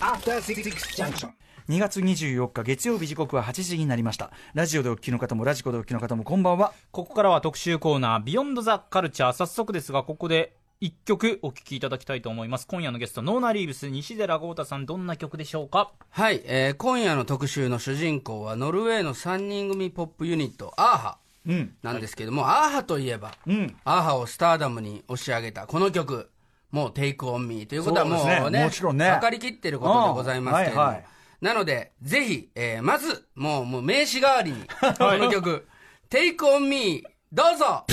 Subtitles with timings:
[0.00, 0.62] After Six
[0.96, 1.30] Junction.
[1.68, 4.30] 2月24日月曜日時刻は8時になりました。
[4.54, 6.72] ラジオでお聞きの方もラジコでお聞きの方もこんばんは。
[6.92, 9.32] ここからは特集コーナー、 Beyond the Culture。
[9.32, 12.68] 早速ですが、ここで一曲お聴きいただきたいと思います。
[12.68, 15.90] 今夜のゲスト、ノーナリーブス、西寺郷太さん、どんな曲でしょうか？
[16.10, 21.18] はい、えー今夜の特集の主人公はノルウェーの3人組ポップユニットアーハ。
[21.46, 21.74] うん。
[21.82, 23.76] なんですけども、アーハといえば、うん。
[23.84, 26.30] アーハをスターダムに押し上げたこの曲
[26.70, 28.58] もう「Take on Me」ということはもうそうね。
[28.58, 29.10] ねもちろんね。
[29.10, 31.06] 分かりきってることでございますけれども、うんはいはい。
[31.40, 34.64] なのでぜひ、えーまずもうもう名詞代わりに
[34.98, 35.66] この曲
[36.10, 37.84] 「Take on Me」どうぞ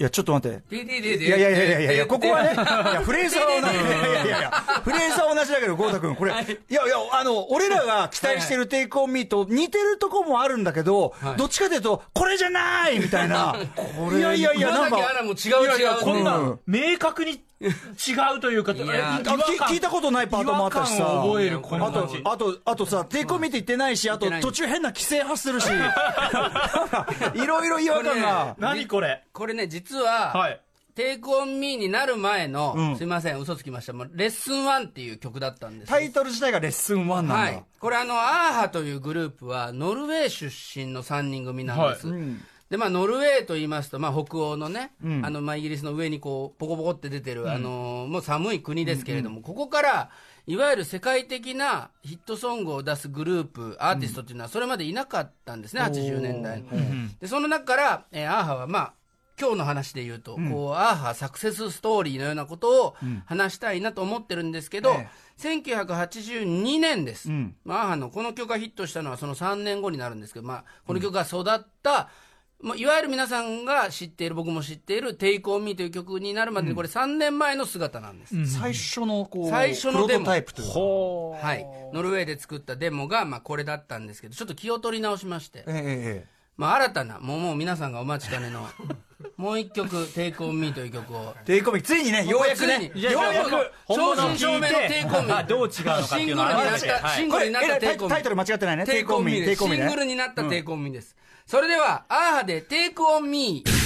[0.00, 0.74] いやちょっと待って。
[0.74, 3.90] いいやいやいやいやいや、ここはね、いや、フレーズは同じ、いやい。
[3.90, 4.50] やいやいや、
[4.82, 6.34] フレーズは同じだけど、豪太君、これ、い。
[6.34, 11.36] やいや、あの、俺らが期待してるテイクオンミーと似てるとこもあるんだけど、はい。
[11.36, 13.54] どっちかというと、これじゃないみたいな。
[14.16, 16.00] いやいやいや、なんか、野崎アナも違う違う。
[16.00, 16.60] こんなうん。
[16.66, 21.04] 明確に違うというか、聞いたことないパートもあったしさ。
[21.04, 25.68] 覚えるこのあとあと、あとさ、テイクオンミーって言ってないし、あと途中変な規制発するし、
[27.34, 28.56] いろいろ違和感が。
[28.58, 29.24] 何これ？
[29.32, 30.60] これね実は、はい。
[30.94, 33.92] テイクオンミーになる前の、うんすいません、嘘つきました。
[33.92, 35.88] もうレッスン1っていう曲だったんです。
[35.88, 37.34] タイトル自体がレッスン1なんだ。
[37.34, 37.64] はい。
[37.78, 42.08] これあの、アーハというグループは、ノルウェー出身の3人組なんです。
[42.08, 45.26] うんで、まあ、ノルウェーと言いますと、まあ、北欧のね、うん。
[45.26, 50.10] あの、まあ、イギリスの上にこう、ポコポコって出てる、あのーもう寒い国ですけれども、ここから、
[50.46, 56.68] いわゆる世界的なヒットソングを出すグループ、アーティストっていうのは、それまでいなかったんですね、80年代に。
[57.20, 58.92] で、その中から、えーアーハは、まあ、
[59.40, 67.30] 今日の話で言うと、こう、アーハサクセスストーリーのようなことを話したいなと思ってるんですけど、え1982年です。
[67.30, 67.56] うん。
[67.64, 72.10] まあ、アーハのこの曲がヒットしたのはその3年後になるんですけど、まあ、この曲が育った、
[72.62, 78.46] もういわゆる皆さんが知っている、僕も知っている、Take On Me という曲になるまでに、これ3年前の姿なんです。
[78.46, 81.42] 最初の、こう、最初のプ、デモプロトタイプという。
[81.42, 81.66] はい。
[81.94, 88.68] ノルウェーで作ったデモが、まあ、これだったんですけど、ちょっと気を取り直しまして、ええええまあ、新たな、もうもう皆さんがお待ちかねの、
[89.38, 93.50] もう一曲、Take On Me という曲を、 Take On Me、ついにね、ようやくね、ようやく、
[93.88, 98.84] 正真正銘の Take On Me、あどう違うのかっていうのをシングルになった、はいシングルになったこれ Take On Me タイトル間違ってないね。
[98.84, 99.64] Take On Me です。
[99.64, 101.16] シングルになった Take On Me です。
[101.50, 103.79] それでは、アーハで Take On Me。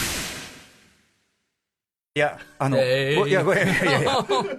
[2.17, 3.19] いや、あの、えー。
[3.19, 4.05] ごいや、ごいや、いやいやい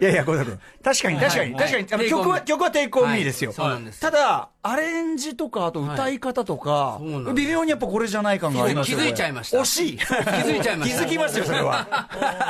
[0.01, 3.51] や、いや確かに、確かに、はい確かに、曲は、曲はテイクオンミーですよ。
[3.51, 4.01] はいそうなんです。
[4.01, 6.99] ただ、アレンジとか、あと歌い方とか
[7.33, 9.59] 微妙にやっぱこれじゃない感がありますよ気づいちゃいました。
[9.59, 9.97] 惜しい。
[9.97, 11.05] 気気づいちゃいました。
[11.05, 12.09] 気づきますよ、それは。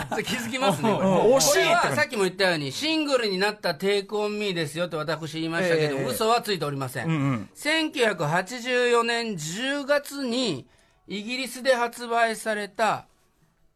[0.25, 0.89] 気づきますね。
[0.89, 6.03] 惜しいさっきも言ったように、シングルになったテイクオンミーですよと私言いましたけど、ええ。
[6.05, 7.47] 嘘はついておりません。
[7.55, 10.65] 1984年10月に、
[11.07, 13.05] イギリスで発売された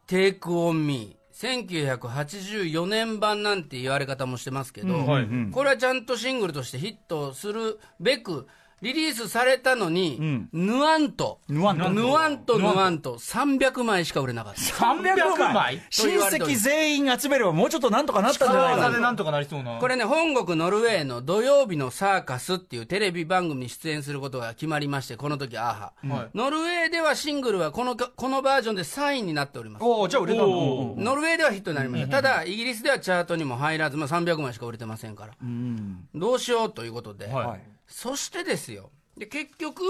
[0.08, 1.19] テイクオンミー。
[1.40, 5.28] 1984年版なんて言われ方もしてますけど、はい。
[5.54, 8.46] これはちゃんとシングルとしてヒットするべく、
[8.82, 14.62] リリースされたのに、んヌアント、ヌアントヌアント、ヌアント、300枚しか売れなかった。
[14.62, 15.82] 300枚？
[15.90, 19.80] 親戚全員集めればもうちょっとなんとかなったんじゃないかでなんとかなりそうな。
[19.80, 25.94] これね、本国ノルウェーの土曜日のサーカスっていうテレビ番組に出演することが決まりまして、この時アーハ。
[26.08, 29.84] はいノルウェーではシングルはこのかこのバージョンで3位になっております。
[29.84, 32.10] おーじゃあ売れたのおノルウェーではヒットになりました。
[32.10, 35.34] ただ、イギリスではチャートにも入らず、まあ、300枚しか売れてませんから。
[35.42, 36.08] うん。
[36.16, 37.26] どうしようということで。
[37.26, 37.62] はいはい。
[37.90, 38.92] そしてですよ。
[39.18, 39.84] で、結局、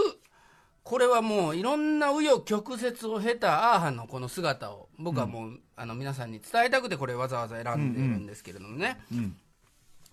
[0.84, 9.00] これはもういろんな紆余曲折を経たアーハのこの姿を、僕はもう、あの皆さんに伝えたくてこれわざわざ選んでいるんですけれどもね。
[9.14, 9.36] ん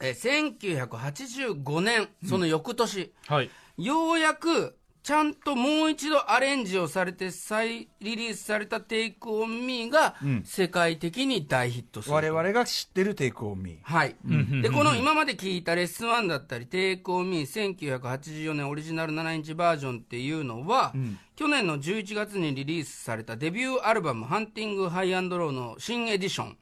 [0.00, 3.50] えー1985年、その翌年、はい。
[3.78, 12.14] ようやく、ちゃんともう一度アレンジをされて再リリースされたテイクオンミーがん世界的に大ヒットする。
[12.16, 13.76] 我々が知ってるテイクオンミー。
[13.84, 14.16] はい。
[14.28, 20.92] んで、この今まで聞いたレッスン1だったり、テイクオンミー1984年オリジナル7インチバージョンっていうのは、
[21.36, 26.56] 去年の11月にリリースされたデビューアルバム、ハンティングハイアンドローの新エディション、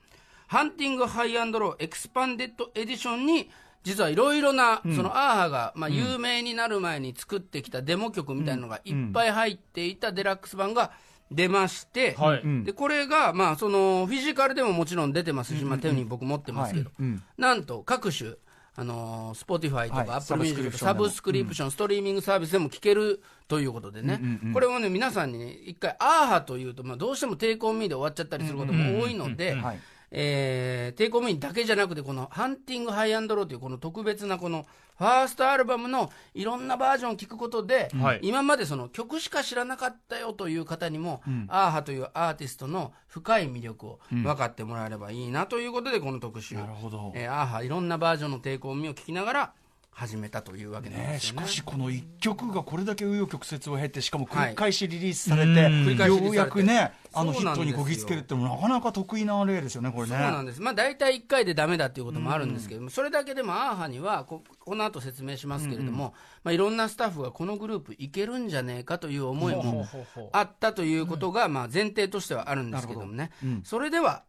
[0.49, 3.49] ハンティングハイアンドローエクスパンデッドエディションに、
[3.85, 10.91] 実はいろいろな、そのアーハが、まあ、有名になる前に作ってきたデモ曲みたいなのがいっぱい入っていたデラックス版が
[11.31, 12.65] 出まして、はい。
[12.65, 16.91] で、これが、まあ、その、フィジカルでももちろん出てますし、まあ、手に僕持ってますけど、
[17.37, 18.33] なんと、各種、
[18.77, 24.21] あのー、スポティファイとか、はい、アップルミュージックとか、サ、サブスクリプション、ストリーミングサービスでも聴けるということでね、
[24.53, 29.79] これをね、皆さんにね、一回、アーハというと、まあ、どうしてもテイクオンミーで終わっちゃったりすることも多いのではい、
[30.17, 34.65] えー、テイクオンミーだけじゃなくて、このハンティングハイアンドローというこの特別なこの
[34.97, 46.55] ファーストアルバムのいろんなバージョンを聞くことで、はい今までその曲しか知らなかったよという方にも、アーハというアーティストの深い魅力を分かってもらえればいいなということで、この特集。
[46.55, 49.53] なるほどえーアーハいろんなバージョンのテイクオンミーを聞きながら
[49.95, 51.43] 始めたというわけなんねしですよね。
[51.43, 60.09] かしこの一曲がこれだけ紆余曲折を経てしかも繰り返しリリースされて、はいようやくねあのヒットにこぎつけるってもなかなか得意な例ですよねこれね。
[60.09, 66.13] そうなんです、まあ、大体1回でダメだっていうこともあるんですけども、それだけでもアーハにはこ、この後説明しますけれども、
[66.43, 69.87] まあ、いろんなスタッフがこのグループいけるんじゃねえかという思いも
[70.33, 73.31] あったということが、まあ、前提としてはあるんですけどもね、
[73.63, 74.25] それでは、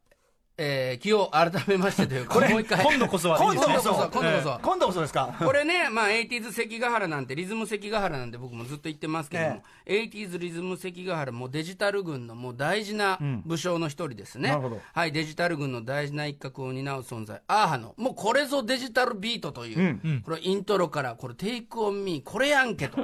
[0.58, 5.02] えー気を改めましてというか、 もう一回、今度こそは今度こそ今度こそ今度こそ。
[5.02, 5.36] ですか。
[5.38, 14.82] これね、まあ、80s 関ヶ原なんて、リズム関ヶ原なんて僕もずっと言ってますけども、80s リズム関ヶ原、もうデジタル軍のもう大事な武将の一人ですね、なるほど。
[14.94, 23.00] はい、デジタル軍の大事な一角を担う存在、アーハの、もうこれぞデジタルビートという、これイントロから、これテイクオンミー、これやんけと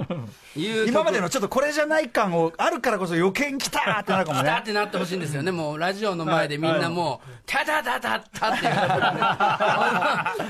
[0.55, 8.59] いう 今までの曲ちょっとこれじゃない感をあるからこそ余計に来たーってなるかも来たっねてなってほしいんですよね、もうラジオの前でみんなもう、タタタタタっ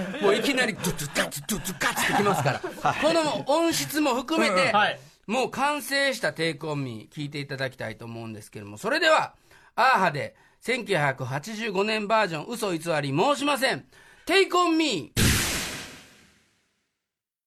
[0.10, 2.60] て もういきなり、ドゥドゥガツドゥドゥガツってきますから、
[2.94, 5.00] この音質も含めて、はい。
[5.28, 9.34] もう完成したテイクオンミー、聞いていただきたいと思うんですけれども、それでは、
[9.76, 13.86] アーハで1985年バージョン、嘘偽り申しません、
[14.26, 15.12] テイクオンミ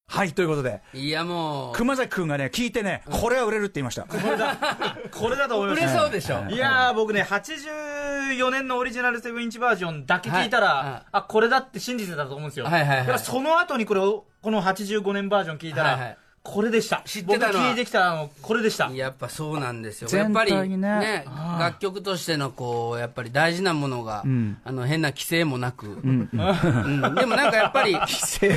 [0.07, 0.81] はいということで。
[0.93, 1.01] ー。
[1.01, 4.03] いやもう、熊崎君がね聞いてねこれは売れるって言いました。
[4.03, 4.57] これだ。
[5.49, 6.45] と思い売れますそうでしょ。
[6.49, 6.57] い。
[6.57, 10.91] やー僕ね84年のオリジナル7インチバージョンだけ聞いたら、はい。
[10.91, 11.03] はい。
[11.13, 12.99] あこれだって信じてたと思うんですよ、はいはいはい。
[12.99, 17.03] だからその後にこれをこの85年バージョン聞いたら、はいはいこれでした。
[17.07, 17.65] 知ってたのは。
[17.65, 18.91] 僕聞いてきたのこれでした。
[18.91, 20.09] やっぱそうなんですよ。
[20.13, 21.25] や全っぱり体にねね、
[21.59, 24.59] 楽曲としてのこう、やっぱり大事なものが、ん。
[24.63, 26.29] あの変な規制もなく、うん。
[26.31, 28.49] でもなんかやっぱり、 規制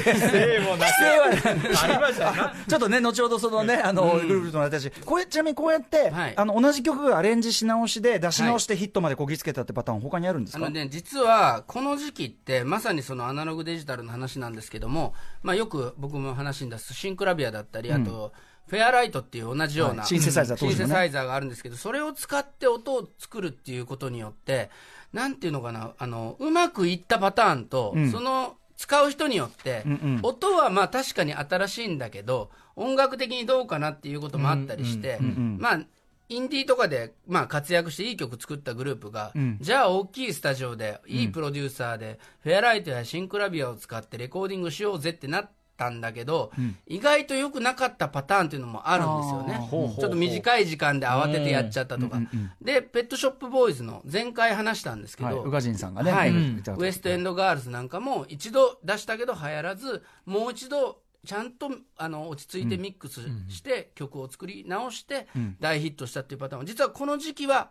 [0.59, 6.33] もな規制はねありました ちょっとね、後ほどそのね、あの、グループともやったし、こうやちなみにこうやって、はい。
[6.35, 10.65] あの、同じ曲がアレンジし直しで、出し直してヒットまでこぎつけたってパターン、他にあるんですか？
[10.65, 18.33] あのね、実はこの時期って、まさにそのアナログデジタルの話なんですけども、まあ、よく僕も話に出すシンクラビアだったり、あと、
[18.67, 20.07] フェアライトっていう同じような、はい。
[20.07, 24.69] シンセサイザー当シンセサイザーがあるんですけど、それを使って音を作るっていうことによって、
[25.13, 28.11] なんていうのかな、あの、うまくいったパターンと、ん。
[28.11, 30.19] その、使う人によって、うんうん。
[30.21, 35.81] 音はまあ確かに新しいんだけど、音楽的にどうかなっていうこともあったりして、まあ、
[36.29, 39.57] インディーとかで、まあ、活躍していい曲作ったグループが、ん。
[39.61, 46.51] じゃあ大きいスタジオで、いいプロデューサーで、フェアライトやシンクラビアを使ってレコーディングしようぜってなったんだけど、
[46.87, 49.53] 意外と良くなかったパターンっていうのもあるんですよね。
[49.53, 49.99] ほうほうほう。
[49.99, 52.19] ちょっと短い時間で慌ててやっちゃったとか。
[52.61, 56.63] で、ペットショップボーイズの前回話したんですけど、はい、宇賀神さんがね、はい、うん。
[56.77, 65.27] ウエストエンドガールズなんかも一度出したけど流行らず、もう一度ちゃんとあの落ち着いてミックスして曲を作り直して
[65.59, 67.69] 大ヒットしたっていうパターンは実はこの時期は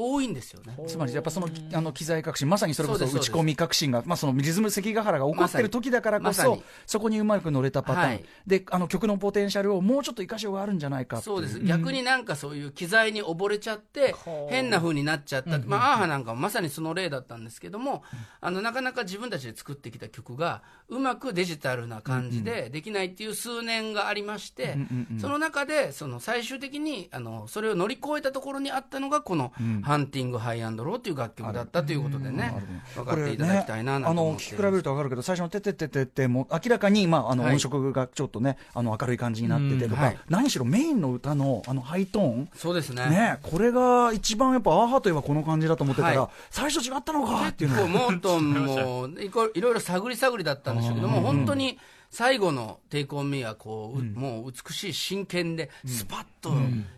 [0.00, 0.78] 多いんですよね。
[0.86, 6.62] つまりやっぱそのあの機材革新、まさにそれこそ打ち込み革新が、まあ、そのリズム関ヶ原が起こってる時だからこそ、まさに。
[6.86, 8.24] そこにうまく乗れたパターン、はい。
[8.46, 11.42] であの曲のポテンシャルをもうちょっと生かしようがあるんじゃないかそう。
[11.42, 14.14] です逆になんかそういう機材に溺れちゃって、
[14.48, 18.04] 変な風になっちゃった、まあ、アーハなんかもまさにその例だったんですけども、
[18.40, 24.76] あのなかなか自分たちで作ってきた曲が、うまくデジタルな感じでできないっていう数年がありまして、
[25.20, 29.52] その中で、その最終的にあのそれを乗り越えたところにあったのが、この、
[29.88, 32.52] ハンティング・ハイアンドローっていう楽曲だったということでね、
[32.94, 49.08] 分かっていただきたいななんてあの思って聞き比べると分かるけど、最初のててててても明らかに、まあ、あのはい音色がちょっとね、あの明るい感じになっててとか、はい何しろメインの歌のあのハイトーン、そうですねね、これが一番やっぱ、アーハといえばこの感じだと思ってたら、はい最初違ったのかっていうの結構モートンも
[49.54, 51.78] いろいろ探り探りだったんでしょうけども、本当に
[52.10, 56.52] 最後のテイクオンミーはこう、うもう美しい真剣で、スパッと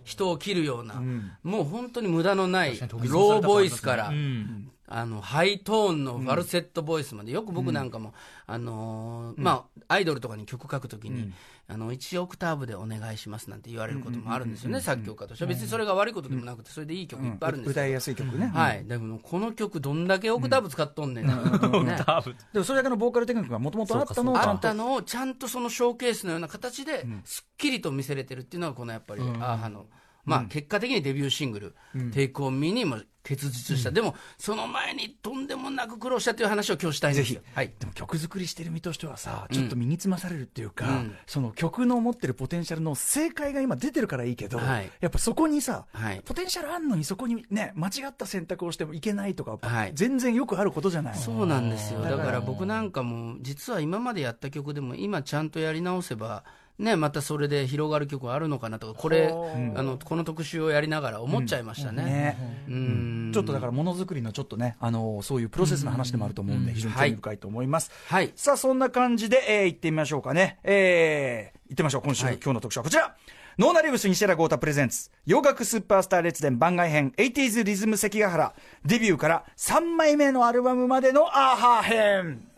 [0.04, 1.02] 人を切るような、
[1.42, 4.70] もう本当に無駄のないローボイスから、うん。
[4.92, 8.12] あのハイトーンのファルセットボイスまで、よく僕なんかも、
[8.52, 11.32] あのーまあ、アイドルとかに曲書くときに、
[11.68, 15.44] あの1オクターブでお願いしますなんて言われることもあるんですよね、作曲家として。
[15.44, 15.48] は。
[15.48, 17.70] 別にそれが悪いことでもなくて、それでいい曲いっぱいあるんですよ。
[17.72, 18.48] 歌いやすい曲ね。
[18.52, 21.26] はい、でもこの曲、どんだけオクターブ使っとんねん。
[22.52, 29.86] でもそれだけのボーカルテクニックがもともとあったのをちゃんとあったのをちゃんとそのショーケースのような形ですっきりと見せれてるっていうのが、このやっぱり、アーハの、
[30.24, 31.76] まあ、結果的にデビューシングル、
[32.12, 37.34] テイクオンミーにも結実した、でもその前にとんでもなく苦労したという話を今日したいんです。
[37.34, 37.42] よ。
[37.54, 41.16] はい、でも曲作りしてる身としてはさ、ちょっと身につまされるっていうか、うん。
[41.26, 44.90] その曲の持ってるポテンシャルの正解が今出てるからいいけど、はい。
[45.00, 46.22] やっぱそこにさ、はい。
[46.24, 49.92] ポテンシャルあんのにそこにね、間違った選択をしてもいけないとか、はい。
[49.94, 51.18] 全然よくあることじゃない。
[51.18, 52.00] そうなんですよ。
[52.00, 52.16] だから。
[52.18, 56.44] だから僕なんかも、実は今までやった曲でも、今ちゃんとやり直せば、
[56.80, 62.02] ね、またそれで広がる曲あるのかなとか、これ、あの、この特集をやりながら思っちゃいましたね。
[62.04, 67.92] ねうんちょっとだからものづくりのちょっとね、あのそういうプロセスの話でもあると思うんで、非常に興味深いと思います。
[68.06, 68.32] はい。
[68.34, 70.58] さあ、そんな感じで、えー、行ってみましょうかね。
[70.64, 72.02] えー、行ってみましょう。
[72.02, 73.14] 今週、はい今日の特集はこちら。
[73.58, 78.54] ノーナリブス西原豪太プレゼンツ洋楽スーパースター列伝番外編 80s リズム関ヶ原
[78.86, 82.48] デビューから3枚目のアルバムまでのアーハー編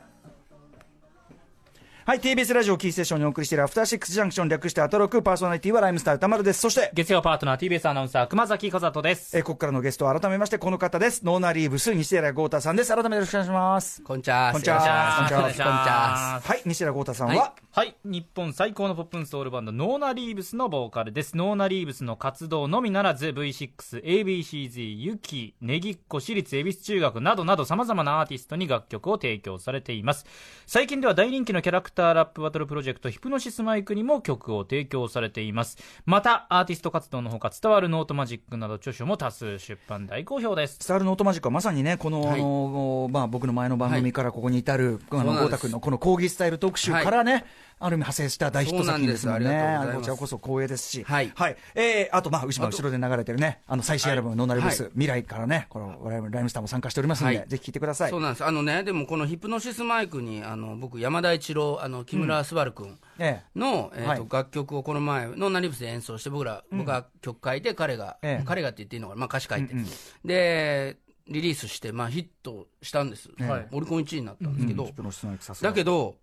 [2.05, 6.61] はい TBS ラジオキーステーションにお送りしているアフターシックスジャンクション略してアトロクパーソナリティはライムスター宇多丸です。
[6.61, 9.37] そして月曜パートナー TBS アナウンサー熊崎風斗です。
[9.37, 11.25] えーここからのゲストは改めましてこの方です。
[11.25, 12.93] ノーナリーブス西原豪太さんです。
[12.93, 14.03] 改めてよろしくお願いします。
[14.03, 14.51] こんにちは。
[14.51, 14.77] こんにちは。
[14.79, 15.67] よろしくお願いしますこんにちは。
[15.67, 16.41] こんにちは。
[16.45, 17.97] はい西寺郷太さんは、ははい。
[18.05, 21.39] 日本最高のポップンソウルバンド、ノーナリーブスのボーカルです。
[21.39, 30.27] ノーナリーブスの活動のみならず、V6、ABCZ、 YUKI、ネギっ子、私立恵比寿中学などなど様々なアーティストに楽曲を提供されています。
[30.67, 35.79] 最近では大人気のキャラクターラップバトルプロジェクト、ヒプノシスマイクにも曲を提供されています。
[36.05, 40.77] また、アーティスト活動のほか、伝わるノートマジックなど著書も多数出版大好評です。
[40.79, 47.47] 伝わるノートマジックはまさにね、この、はいあのまあ、僕の前の番組からここに至る、あの、そうなんです郷太君のこの講義スタイル特集からね、
[47.85, 49.79] ある意味派生した大ヒット作品ですもんね。
[49.93, 51.05] んこちらこそ光栄ですし。
[51.05, 51.33] はい。
[51.75, 54.91] えーあと、まあ、後ろ後ろで流れてるね、あの、最新アルバム、ノーナルブス、はい。
[54.93, 57.49] 未来からね、この、我々ライムスターも参加しておりますので、はい。
[57.49, 58.11] ぜひ聴いてください。
[58.11, 58.45] そうなんです。
[58.45, 64.27] あのね、でもこのヒプノシスマイクに、あの、僕、山田一郎、あの、木村昴君えの、えーとはい。
[64.31, 68.45] 楽曲をこの前のナリブスで演奏して、僕ら、僕が曲書いて、彼が、ええ。
[68.45, 69.73] 彼がって言っていいのかな、まあ歌詞書いて。
[69.73, 69.87] うんうん。
[70.25, 70.97] で、
[71.29, 73.31] リリースして、まあヒットしたんです。
[73.39, 73.69] はい。
[73.73, 76.17] オリコン1位になったんですけど、ヒプノシスマイクさすがだけど、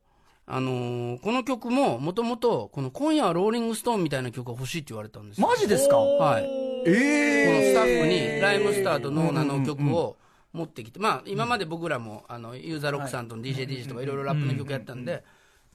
[0.51, 5.47] あのーこの曲も、もともと、この今夜はローリングストーンみたいな曲が欲しいって言われたんですよ。
[5.47, 5.97] マジですか？
[5.97, 6.43] はい。
[6.43, 10.17] えこのえスタッフに、ライムスターとノーナの曲を
[10.53, 15.23] 持ってきて、まあ、今まで僕らも、あの、ユーザーロックさんとの DJDJ とかいろいろラップの曲やったんで、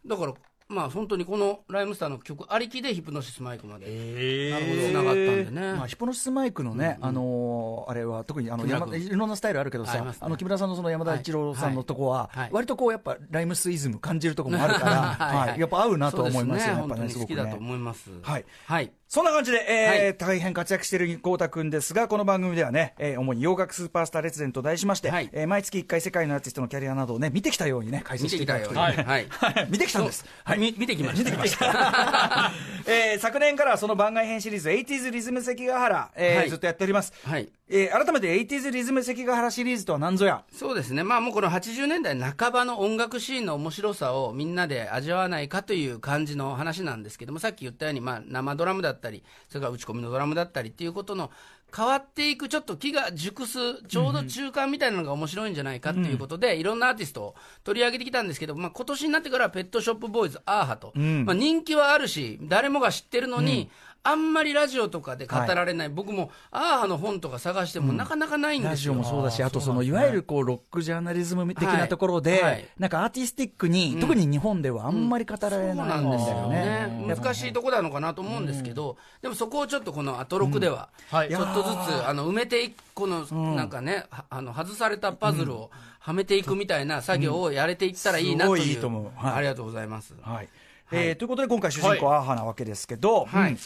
[0.07, 0.35] だから、
[0.67, 5.61] まあ、本当にこのライムスターの曲ありきでヒプノシスマイクまで、なるほど、繋がったんでね。
[5.75, 17.57] まあ、ヒプノシスマイクのね、あのーあれは特にあの山いろんなスタイルあるけどさ、ねあの木村さんのその山田一郎さんのとこは、はいはい割とこうやっぱライムスイズム感じるところもあるから、 はいやっぱ合うなとは思いますよね、やっぱね、すね本当にすごく好きだとね。
[17.59, 18.11] 思います。
[18.23, 18.45] はい。
[18.67, 18.93] はい。
[19.15, 28.75] そんな感じで、えーはい大変活躍している豪太くんですが、この番組ではね、えー主に洋楽スーパースター列伝と題しまして、はいえー毎月1回世界のアーティストのキャリアなどをね、見てきたようにね、解説見してていただくという。
[28.75, 29.05] きたように。
[29.05, 29.27] はい。
[29.29, 30.25] はい見てきたんです。
[30.43, 30.59] はい。
[30.59, 31.31] み見てきました。
[31.31, 32.51] 見てきました。
[32.91, 37.49] えー昨年からはその番外編シリーズ 80s リズム関ヶ原、えーはいずっとやっております、はい。
[37.69, 40.43] えー改めて 80s リズム関ヶ原シリーズとは何ぞや？
[40.53, 51.31] そうですね、まあ、もうこの80年代半ばの音楽シーンの面白さをみんなで味わわないかという感じの話なんですけども、さっき言ったように、まあ、生ドラムだったり、それから打ち込みのドラムだったりっていうことの
[51.75, 57.35] 変わっていく、ちょっと木が熟す、ちょうど中間みたいなのが面白いんじゃないかっていうことで、いろんなアーティストを
[57.65, 61.25] 取り上げてきたんですけど、まあ今年になってからはペットショップボーイズ、アーハと、ん。
[61.25, 63.71] まあ、人気はあるし、誰もが知ってるのに、
[64.07, 69.03] あんまりラジオとかで語られない、僕もアーハの本とか探してもなかなかないんラジオですよ。
[69.03, 72.43] もそうだし、あとそのいわゆるこうロックジャーナリズム的なところで、はい。
[72.43, 72.69] はい。
[72.79, 76.59] なんかアーティスティックに、特に日本ではあんまり語られないんそうだなんですよよね。
[77.07, 77.15] ね。
[77.17, 81.31] 難しいとこなのかなと思うんですけど、でもそこをちょっとこのアトロクでは、はい。
[81.31, 83.25] ちょっとずつあの埋めていく、この
[83.57, 88.63] なんかね、はあの外されたパズルをはめていくみたいな作業をやれていったらいいなという。
[88.63, 89.05] すごいいいと思う。
[89.17, 89.35] はい。
[89.37, 90.15] ありがとうございます。
[90.21, 90.49] はい。
[90.93, 93.53] えーということで今回主人公はアーハなわけですけど、はい。
[93.53, 93.59] うん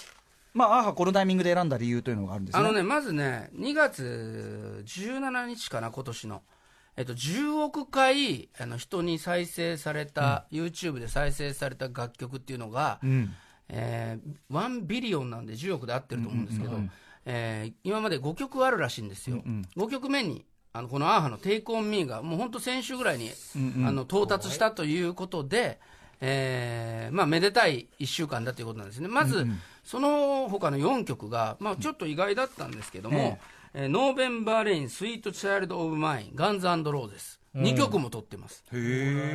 [0.59, 2.65] まあアーハこのタイミングで選んだ理由というのがあるんですね。
[2.65, 6.43] あのね、まずね、2月17日かな、今年の。
[6.97, 13.31] えっと、10億回、あの、人に再生された、YouTube で再生された楽曲っていうのが、うん
[13.69, 16.73] えー、1ビリオンなんで10億で合ってると思うんですけど、
[17.25, 19.45] えー今まで5曲あるらしいんですよ。
[19.77, 23.31] 5曲目に、あの、このアーハの Take on Me が、もう本当先週ぐらいに、
[23.87, 25.79] あの、到達したということで、
[26.21, 29.09] えーまあ、めでたい1週間だということなんですね。
[29.09, 29.47] まず、
[29.89, 33.39] その他の4曲が、まあ、ちょっと意外だったんですけども、
[33.73, 37.39] えーノーベンバーレイン、スイートチャイルド・オブ・マイン、ガンズ・ローゼズ。
[37.55, 38.65] 2曲も取ってます。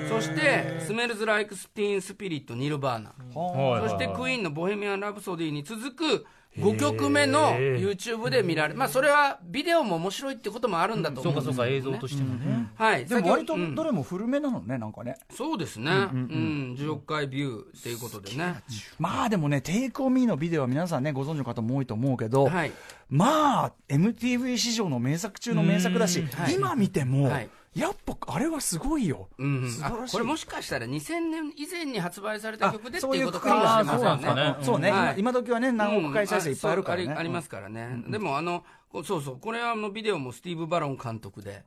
[0.09, 3.13] そして、スメルズ・ライク・ティーン・スピリット、ニルバーナ。
[3.39, 6.25] はいそしてクイーンのボヘミアン・ラプソディに続く、
[6.57, 12.71] 5曲目の YouTube で見られ、まあそれはビデオも面白いってこともあるんだと思そううんかそうか、映像としてもね。
[12.75, 15.17] はい、でも割とどれも古めなのね、なんかね。
[15.31, 18.55] そうですね、うん10億回ビューっていうことでね。
[18.99, 22.71] まあでもね、テイクオンミーのビデオは皆さんね、ご存知の方も多いと思うけど、はい。
[23.09, 29.27] まあ、MTV 史上の名作中の名作だし今見ても、はいやっぱあれはすごいよ。
[29.37, 30.13] うんあ素晴らしい。
[30.13, 34.27] これもしかしたら2000年以前に発売された曲でってそういことかもしれませんね。
[34.27, 34.55] そうね。
[34.61, 35.19] そうね、はい。
[35.19, 37.03] 今今時はね、何億回再生いっぱいあるからね。
[37.05, 38.63] うんありありますからね、でもあの
[39.03, 39.39] そうそう。
[39.39, 41.63] これはあのビデオもスティーブ・バロン監督で、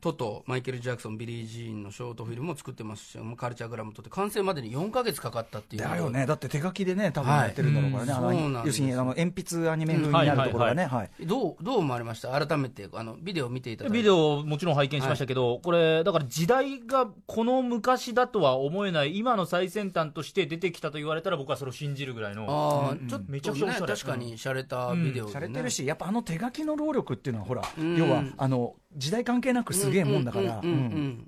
[0.00, 12.46] トトマイケル・ジャクソンビリー・ジーンのショートフィルムを作ってますしカルチャーグラムとって完成までに4か月かかったっていうだよね、だって手書きでね、多分やってるんだろうからね、あのはいうんそうなんです要するにあの鉛筆アニメ風になるところがね、はいどうどう思われました？
[12.46, 13.98] 改めてあのビデオを見ていただいて。
[13.98, 22.46] ビデオもちろん拝見しましたけど、これ、だから時代がこの昔だとは思えない、今の最先端として出てきたと言われたら、僕はそれを信じるぐらいの。
[22.48, 23.94] あーちょっと、ね、めちゃくちゃおしゃれ。
[23.94, 25.32] 確かに洒落たビデオで、ね。
[25.32, 27.96] されてるし、やっぱあの手書きの労力っていうのは、ほら、ん。
[27.96, 30.60] 要はあの時代関係なくすげえもんだから、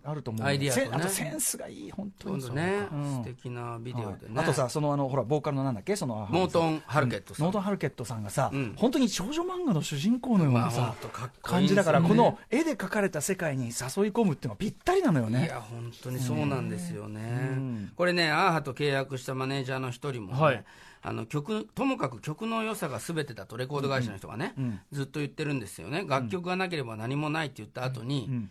[0.04, 0.46] あると思う。
[0.46, 0.86] アイディアとね。
[0.88, 3.24] せあとセンスがいい、本当にね、うん。
[3.24, 4.44] 素敵なビデオでね、はい。
[4.44, 8.74] あとさ、そのあのほら、ボーカルのなんだっけ、そのモートン・ハルケットさん、ノートン・ハルケットさんがさ、うん。
[8.76, 13.72] 本当に少女漫画の主人公のようなまあさ本当かっこいい感じだから、この絵で描かれた世界に誘い
[14.10, 15.48] 込むっていうのはぴったりなのよいね。
[15.48, 17.20] や、本当にそうなんですよね。
[17.20, 17.92] ん。
[17.96, 20.64] これね、アーハと契約したマネージャーの一人もね、はい
[21.02, 28.50] あの曲ともかく曲の良さがすべてだとレコード会社の人がね、んずっと言ってるんですよね、楽曲がなければ何もないって言った後に、ん。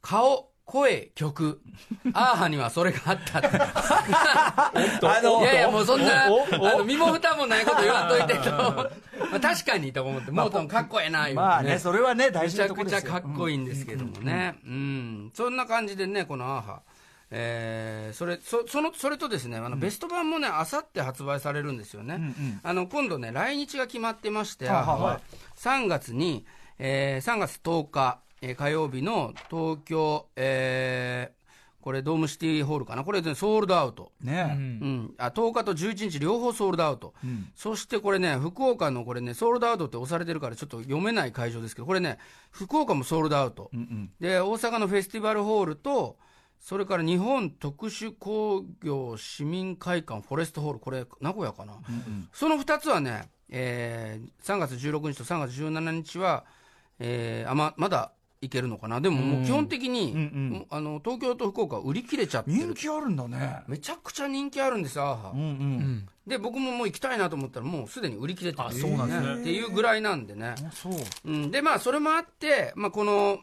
[0.00, 1.60] 顔、声、曲、
[2.12, 3.48] アーハにはそれがあったって。
[3.56, 4.72] あ
[5.22, 8.50] のいやいや、もうそんな、あの身も蓋もないこと言わんといてと、
[9.30, 13.00] まあ、確かにと思って、モートンかっこええな、言うてまあね、それはね、大めちゃ事なとですよ。
[13.00, 15.30] くちゃかっこいいんですけどもね、うん。
[15.34, 16.82] そんな感じでね、このアーハ、
[17.30, 25.20] えーそれそそのそれとですねあのベスト版もね、あさって発売されるんですよね、あの今度ね、来日が決まってまして、ははあは
[25.56, 26.44] 3月に、
[26.78, 31.36] えー3月10日、えー火曜日の東京、えー
[31.86, 34.10] これ、ドームシティホールかな、これで、ソールドアウト。
[34.20, 34.56] ね。
[34.58, 37.14] うん、あ10日と11日両方ソールドアウト、
[37.54, 42.18] そしてこれね、福岡のこれね、ソールドアウトって押されてるから、ちょっと読めない会場ですけど、これね、
[42.50, 43.70] 福岡もソールドアウト、
[44.18, 46.16] で大阪のフェスティバルホールと、
[46.66, 51.74] それから日本特殊工業市民会館フォレストホール、これ、名古屋かな、
[52.32, 56.44] その2つはね、えー3月16日と3月17日は、
[56.98, 63.62] えーあままだいけるのかな、でももう基本的に、もうあの東京と福岡は売り切れちゃってる、人気あるんだね。
[63.68, 65.30] めちゃくちゃ人気あるんですよ、アーハ。
[65.32, 66.08] うんうん。
[66.26, 68.64] で僕ももう行きたいなと思ったらもうすでに売り切れてる。
[68.66, 69.40] あそうなんですね。
[69.40, 70.92] っていうぐらいなんでね、あそう。
[71.26, 73.38] うん、でまあそれもあって、まあ、この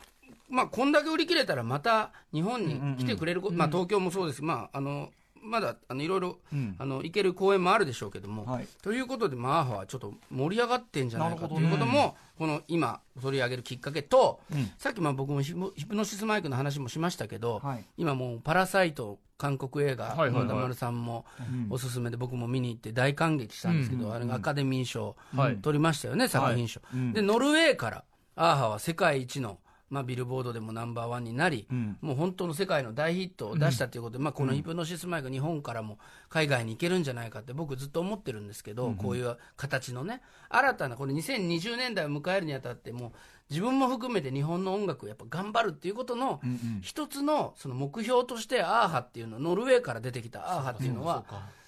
[0.54, 4.44] まあこんだけ売り切れたらまた日本に来てくれるこ、まあ、東京もそうです。
[4.44, 5.10] まああの
[5.42, 6.76] まだあのいろいろ、うん。
[6.80, 8.68] あの行ける公演もあるでしょうけども、はい。
[8.82, 14.40] ということで、まあ、アーハはちょっと盛り上がってんじゃないかということも、この今取り上げるきっかけと、
[14.78, 17.86] さっきまあ僕もヒプノシスマイクの話もしましたけど、はい。
[17.98, 20.44] 今もう「パラサイト」韓国映画、はいはいはい。
[20.44, 21.26] 野田丸さんも
[21.70, 25.58] おすすめで僕も見に行って大感激したんですけど、あれがアカデミー賞はい。
[25.58, 26.80] 取りましたよね、作品賞、
[27.12, 28.04] でノルウェーから
[28.36, 29.60] アーハは世界一の、
[29.94, 31.68] まあ、ビルボードでもナンバーワンになり、
[32.02, 43.12] もう本当の世界の大ヒットを出したということで、まあ、このヒプノシスマイク日本からも海外に行けるんじゃないかって僕ずっと思ってるんですけど、こういう形のね新たなこれ2020年代を迎えるにあたってもう
[43.50, 46.42] 自分も含めて日本の音楽をやっぱ頑張るっていうことの
[46.82, 51.26] 一つのその目標としてアーハっていうのノルウェーから出てきたアーハっていうのは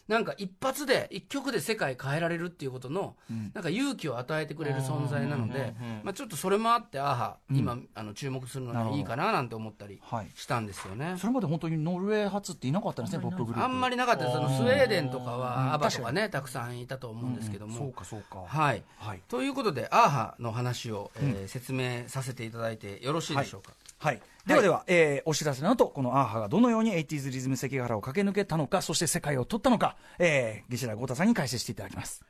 [0.08, 3.16] なんか一発で一曲で世界変えられるっていうことの
[3.56, 10.28] なんか勇気を与えてくれる存在なのでまあちょっとそれもあってアーハ今あの注目するのにいいかななんて思ったりはい。
[10.36, 11.16] したんですよね。
[11.18, 13.64] それまで本当にノルウェー発っていなかったんですね、ポップグループ。
[13.64, 14.38] あんまりなかったです。
[14.38, 17.92] あのスウェーデンとかはアバとかねたくさんいたと思うんですけどそうも。
[17.92, 18.44] かそうか。
[18.46, 18.84] はい。
[18.98, 19.22] はい。
[19.28, 23.72] ということで、アーハの話を、えー説明させていただいてよろしいでしょうか？
[23.98, 24.22] はい。
[24.46, 32.24] ではでは、えーお知らせの後、このアーハがどのように 80s リズム関ヶ原を駆け抜けたのか、そして世界を取ったのか、えー、西田豪太さんに解説していただきます。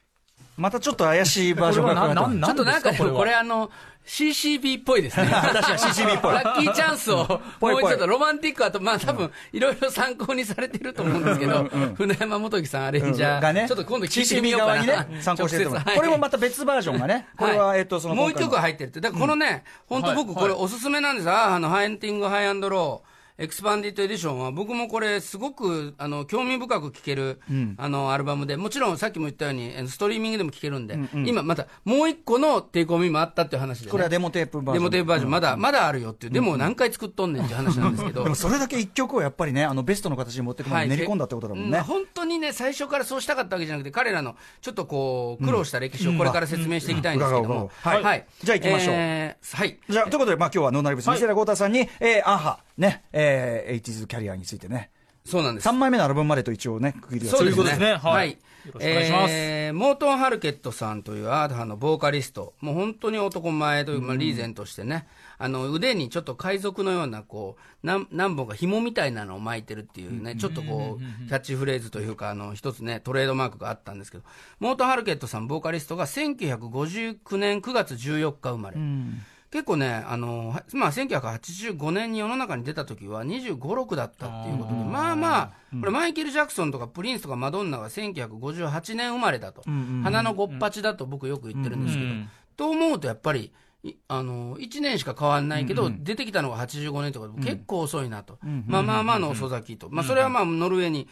[0.57, 3.17] またちょっと怪しいバージョンがちょっとなんかこれは。
[3.17, 3.69] これあの、
[4.05, 5.27] CCB っぽいですね。
[5.27, 6.33] 確かに CCB っぽい。
[6.33, 11.63] ラッキーチャンスを、もうちょっとロマンティックあと、まあ多分、いろいろ参考にされてると思うんですけど、
[11.95, 14.85] 船山基紀さんアレンジャー、がね、ちょっと今度聞いてみよう CCB かな。
[14.85, 19.01] 側にね、 参考してるこれもまた別バージョンがね、これは、えっと、その、もう一曲入ってるって。
[19.01, 21.29] だからこのね、本当僕これおすすめなんです。
[21.29, 23.14] アーハのハンティングハイアンドロー。
[23.37, 27.41] エクスパンデッドエディションは、僕もこれ、すごくあの興味深く聴ける、
[27.75, 34.83] あのアルバムで、もちろんさっきも言ったように、ストリーミングでも聴けるんで、今、またもう一個のテイクオミもあったっていう話で、ね、これはデモテープバージョン。
[34.83, 38.23] デモテープバージョン、まだ、まだあるよっていう、でも何回作っとんねんっていう話なんですけど。
[38.23, 41.81] で もそれだけ一曲をやっぱりね、あのベストの形に持っていくまで練り込んだってことだもんね。
[41.81, 47.69] 本当にね、最初からそうしたかったわけじゃなくて、彼らのちょっとこう、苦労した歴史をこれから説明していきたいんですけども。
[47.81, 48.25] はい。
[48.41, 48.95] じゃあ行きましょう。
[48.95, 49.79] はい。
[49.89, 53.24] じゃあ、ということで、まあ今日はノーナリブス、西寺豪太さんに、えー、アハ、ね、えー、
[53.67, 54.91] エイティズキャリアについてね。
[55.25, 55.67] そうなんです。
[55.67, 57.95] 3枚目のアルバムまでと一応ね、区切りはそういうことですね。
[57.95, 58.31] はい。
[58.31, 58.37] よ
[58.73, 59.33] ろしくお願いします。
[59.33, 62.53] えー、モートン・ハルケットさんというアート派のボーカリスト。
[62.61, 65.07] もう本当に男前という、まあ、リーゼントしてね、
[65.39, 74.23] あの、腕にちょっと海賊のような、こう、何、何本か紐みたいなのを巻いてるっていうね、ちょっとこう、キャッチフレーズというか、あの、一つね、トレードマークがあったんですけど、
[74.59, 78.77] モートン・ハルケットさん、ボーカリストが1959年9月14日生まれ。
[78.77, 79.21] うん
[79.55, 89.63] 結構ね、あのまあ、1985年に世の中に出た時は25、6だったっていうことで、まあまあ、これ、マイケル・ジャクソンとかプリンスとかマドンナが1958年生まれだと、
[90.03, 92.09] 花のごっぱちだと僕よく言ってるんですけど、
[92.57, 93.53] と思うとやっぱり、
[94.09, 98.37] あの1年しか変わらないけど、出てきたのが85年とか、結構遅いなと、
[98.67, 101.07] まあまあまあの遅咲きと、まあ、それはまあノルウェーに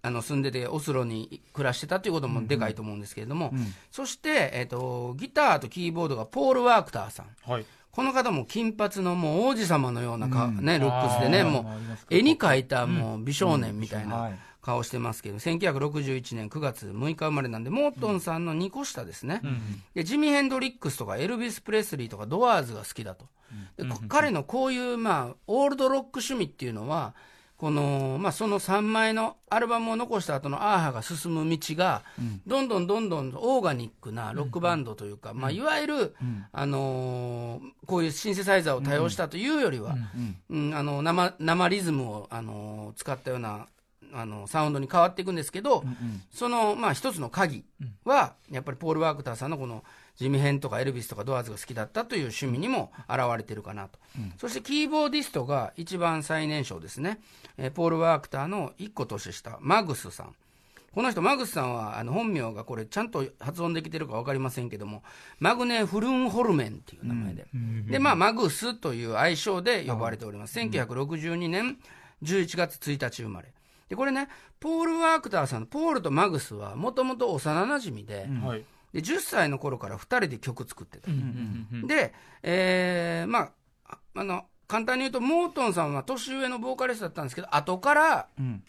[0.00, 3.52] あの住んでて、オスロに暮らしてたということもでかいと思うんですけれども、
[3.92, 7.26] そして、えーと、ギターとキーボードがポール・ワークターさん。
[7.48, 14.30] はいこの方も金髪のもう王子様のようなか、うん、ね、ルックスでね、もう絵に描いたもう美少年みたいな
[14.62, 19.42] 顔してますけど、1961年9月6日生まれなんで、モートンさんの2個下ですね、
[19.94, 23.26] でジミー・ヘンドリックスとかエルビス・プレスリーとかドアーズが好きだと。
[23.76, 27.14] で彼のこういう、まあ、オールドロック趣味っていうのは、
[27.62, 32.02] この、まあ、その3枚のアルバムを残した後のアーハが進む道が、
[32.44, 36.16] どんどんどんどんオーガニックなロックバンドというか、まあ、いわゆる、
[36.50, 39.94] あのー、こういうシンセサイザーを多用したというよりは、
[40.50, 40.74] うん。
[40.74, 43.68] あの生生リズムを、あのー、使ったような
[44.12, 45.84] あのサウンドに変わっていくんですけど、
[46.32, 47.64] その、まあ、一つの鍵
[48.04, 49.84] は、やっぱりポール・ワークターさんのこの
[50.22, 57.20] ジミヘンとかエルビスとかドアーズが好きだったという趣味にも現れてるかなと、うん、そしてキーボーディストが一番最年少ですね、
[57.58, 60.34] えー、ポール・ワークターの1個年下、マグスさん。
[60.94, 65.02] この人、マグスさんはあの本名がこれ、ちゃんと発音できてるか分かりませんけども、
[65.40, 70.58] マグネ・フルンホルメンっていう名前で、うん、で、まあ、マグスという愛称で呼ばれております。
[70.60, 71.78] 1962年
[72.22, 73.48] 11月1日生まれ。
[73.88, 74.28] で、これね、
[74.60, 81.10] ポール・ワークターさんのポールとマグスはもともと幼なじみで、うんで10歳の頃から2人で曲作ってた、
[81.86, 83.50] で、えー、ま
[83.84, 88.62] ああの簡単に言うとモートンさんは年上のボーカリストだったんですけど後から、うん、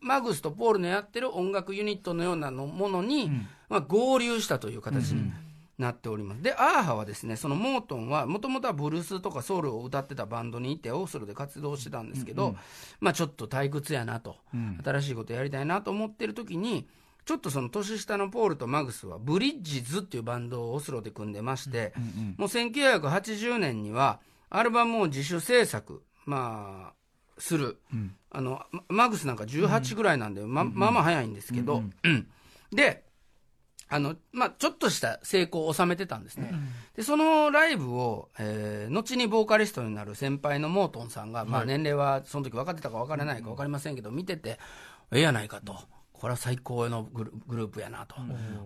[0.00, 5.32] マグスとポールのやってる音楽ユニットのようなのものに、うん、まあ、合流したという形に
[5.78, 6.42] なっております。
[6.42, 12.56] で、アーハはですね、そのモートンは、もともとはブルースとかソウルを歌ってたバンドにいて、オースロで活動してたんですけど、うんうん、
[13.00, 16.88] まあちょっと退屈やなと、うん、新しいことやりたいなと思ってる時に、
[17.28, 32.26] ちょっとその年下のポールとマグスは、ブリッジズっていうバンドをオスロで組んでまして、うんうん、もう1980年には、アルバムを自主制作、まあ、する、うん、あのマグスなんか18ぐらいなんで、うん、ままあまあ早いんですけど、うん、
[32.72, 33.04] で、
[33.90, 36.48] あの、まあ、ちょっとした成功を収めてたんですね。
[36.50, 44.58] うん、で、そのライブを、えー、後にボーカリストになる先輩のモートンさんが、まあ、年齢はその時分かってたか分からないか分かりませんけど、見てて、
[45.12, 45.76] ええやないかと。
[46.20, 48.16] これは最高のグループやなと。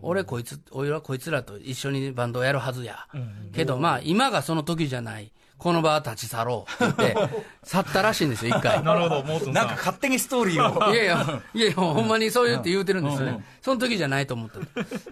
[0.01, 3.07] 俺こいつ、俺はこいつらと一緒にバンドをやるはずや。
[3.53, 5.33] けどまあ、今がその時じゃない。
[5.63, 8.83] この場は立ち去ろうって言って、 去ったらしいんですよ、一回。
[8.83, 10.91] なるほど、もうなんか勝手にストーリーを。
[10.93, 13.45] いやいや、いやいや、ほんまにそう言って言うてるんですよね。
[13.61, 14.59] その時じゃないと思った。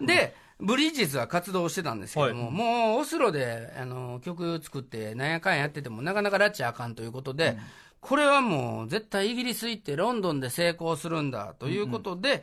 [0.05, 7.59] で、ブリッジズは活動してたんですけども、はい、もうオスロであの曲作って、なんやかんやってても、なかなか拉致あかんということで、うん、
[8.01, 12.43] これはもう絶対イギリス行ってロンドンで成功するんだということで、うんうん。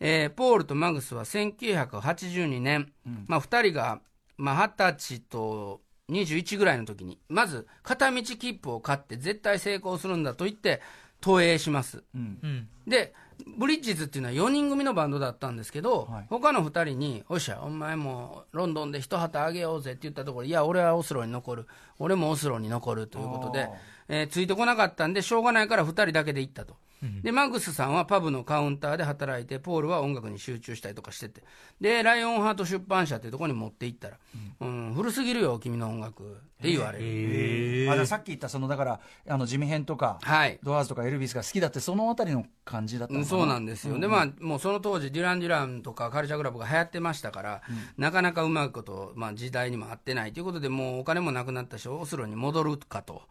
[0.00, 4.00] えー、ポールとマグスは1982年、うん、まあ、2人が、
[4.36, 10.80] まあ、20歳と21ぐらいの時に、まず片道切符を買って絶対成功するんだと言って
[11.20, 12.04] 投影します。
[12.14, 13.14] うん、で、
[13.56, 21.66] ブリッジズっていうのは4人組のバンドだったんですけど、はい、他の2人に、おっしゃ、お前もロンドンで一旗あげようぜって言ったところ、いや、俺はオスロに残る、
[21.98, 23.68] 俺もオスロに残るということで、
[24.08, 26.76] えー、ついてこなかったんで、しょうがないから2人だけで行ったと。
[27.22, 31.44] で、マグスさんはパブのカウンターで働いて、ポールは音楽に集中したりとかしてて、
[31.80, 34.16] で、ライオンハート出版社っていうところに持って行ったら、
[34.60, 36.24] うん、古すぎるよ、君の音楽。
[36.24, 37.86] って言われる。
[37.88, 40.58] あだからさっき言ったそのだからあの地味編とか、はい。
[40.62, 47.62] ドアーズとかエルビスが好きだってそのあたりの感じだったそうなんですよ、でまあ、もうその当時、デュラン・デュランとかカルチャークラブが流行ってましたから、
[47.96, 53.22] なかなかうまいこと、まあ、時代にも合ってないということで、もうお金もなくなったし、オスロに戻るかと、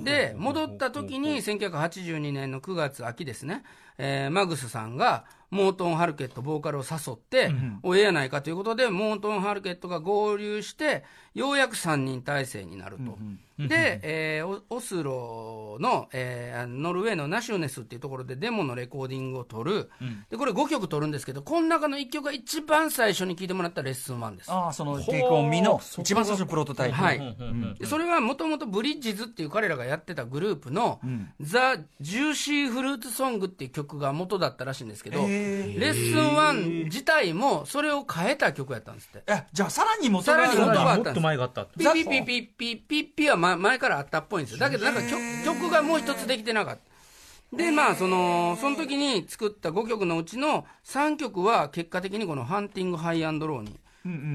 [0.00, 3.64] で戻った時に、1982年の9月、秋ですね、
[3.98, 7.50] えーマグスさんが、モートン・ハルケット、ボーカルを誘って、
[7.82, 13.18] おええやないかということで、モートン・ハルケットが合流して、ようやく3人体制になると。
[13.58, 19.90] で、えーオオスロの、えーノルウェーのナシュネスっていうところでデモのレコーディングを取る、
[20.30, 24.52] でこれ5曲取るんですけど、この中の1曲が一番最初に聴いてもらったレッスン1です。
[24.52, 26.96] ああそのテイクオンミーの一番最初のプロトタイプ。
[26.96, 27.36] はい、
[27.78, 31.00] でそれはもともとブリッジズっていう彼らがやってたグループの
[31.40, 39.22] 「ザ・ジューシー・フルーツ・ソング」っていう曲が元だったらしいんですけど、レッスン1自体もそれを変えた曲やったんですって。
[39.26, 41.64] えじゃあさらに元さらに元があったんですもっと前があった。
[41.66, 44.58] ピピピピピピピは前前からあったっぽいんですよ。
[44.60, 47.56] だけどなんか曲曲がもう一つできてなかった。
[47.56, 53.78] で、まあ、その、その時に作った5曲のうちの3曲は結果的にこのハンティング・ハイアンドローに、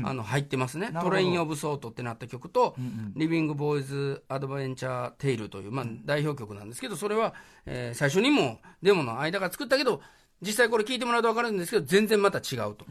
[0.06, 0.92] あの入ってますね。
[1.02, 2.76] トレイン・オブ・ソートってなった曲と、
[3.16, 7.34] リビング・ア・ボーイズ・アドベンチャー・テイルという、まあ、代表曲なんですけど、それは、
[7.66, 10.00] えー最初にもデモの間が作ったけど、
[10.44, 12.86] 実際これ聞いてもらうと分かるんですけど、全然また違うと。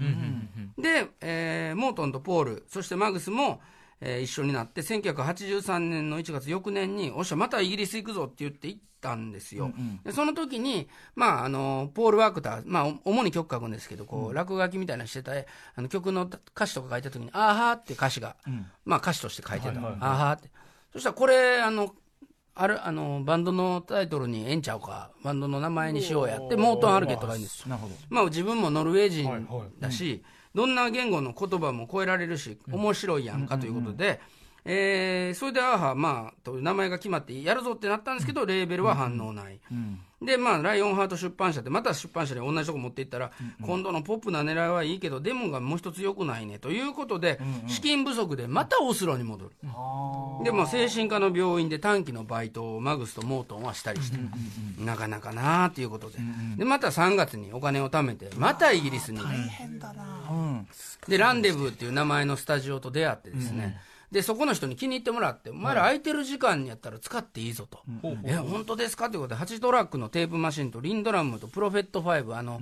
[0.76, 3.60] で、えーモートンとポール、そしてマグスも、
[4.00, 9.72] えー一緒になって、1983年の1月、翌年に、おっしゃ、またイギリス行くぞって言って行ったんですよ。
[10.04, 16.22] でその時に、まあ、あの、ポール・ワークター、まあ、お主に曲書くんですけど、こう、落書きみたいなのしてた、あの曲の
[16.54, 18.36] 歌詞とか書いた時に、あーはーって歌詞が、
[18.84, 19.72] まあ、歌詞として書いてた。
[20.00, 20.50] あーはーって。
[20.92, 21.94] そしたら、これ、あの、
[22.58, 27.68] ある、あの、バンドのタイトルにええんちゃうか、バンドの名前にしようやって、モートン・ハルケットがいいんです。
[28.08, 29.24] まあ自分もノルウェー人
[29.78, 30.22] だし、
[30.56, 34.20] どんな言語の言葉も超えられるし、面白いやんかということで、
[34.66, 39.60] えーそれでアーハ、まあ、という名前が決まってやるぞってなったんですけど、レーベルは反応ない。
[40.22, 49.52] で、まあ、ライオンハート出版社って、また出版社に同じとこ持っていったら、今度のポップな狙いはいいけど、デモがもう一つ良くないねということで、資金不足でまたオスロに戻る。
[50.44, 54.18] でも精神科の病院で短期のバイトをマグスとモートンはしたりして、
[54.82, 56.18] なかなかなあということで、
[56.56, 59.18] でまた3月にお金を貯めて、またイギリスに、
[61.08, 63.78] でランデブーっていう名前のスタジオと出会ってですね、
[64.10, 67.80] でそこの人に気に入ってもらって、お前ら空いてる時間にやったら使っていいぞと、
[68.24, 72.60] え本当ですかということで、8トラックのテープマシンとリンドラムとプロフェット5、あの、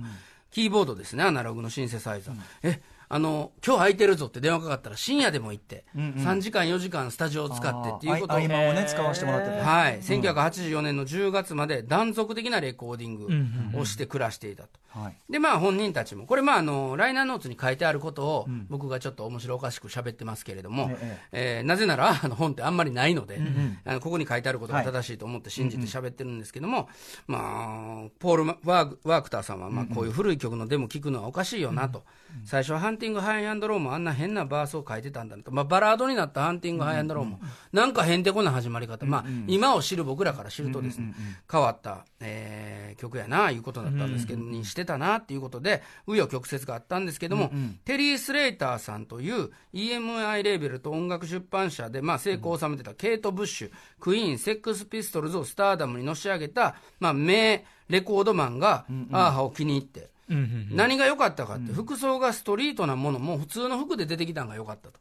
[0.51, 2.35] キーボードですね、アナログのシンセサイザー。
[2.63, 14.69] えあの今日空いてるぞって電話かかったら深夜でも行って、3時間4時間スタジオを使ってっていうことをあー合間をね使わせてもらっててはい、1984年の10月まで断続的なレコーディングをして暮らしていたと。
[14.89, 15.17] はい。
[15.29, 23.39] で、まあ本人たちも、これまああの、ライナーノーツに書いてあることを、僕がちょっと面白おかしく喋ってますけれども、ええーなぜなら、あの本ってあんまりないので、
[23.83, 26.87] あのここに書いてあることが正しいと思って信じて喋ってるんですけども、
[27.27, 32.03] まあ、ポール・ワークターさんは、まあこういう古い曲のデモ聞くのはおかしいよなと。
[32.45, 35.51] 最初はハンティング・ハイアンドローもあんな変なバースを書いてたんだなと。
[35.51, 37.39] まあバラードになったハンティング・ハイアンドローも、
[37.71, 39.05] なんかへんてこな始まり方。
[39.05, 41.13] まあ今を知る僕らから知るとですね、
[41.51, 47.51] 変わった、えー曲やな、いうことだったんですけど、にしてたなっていうことで、紆余曲折があったんですけども、
[47.83, 64.99] テリー・スレイターさんという EMI レーベルと音楽出版社で、まあ、成功を収めてたケイト・ブッシュ、クイーン、セックス・ピストルズをスターダムにのし上げた、まあ、名レコードマンが、アーハを気に入って、何が良かったかって、服装がストリートなものも普通の服で出てきたのが良かったと。